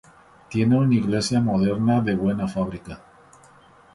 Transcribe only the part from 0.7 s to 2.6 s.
una iglesia moderna de buena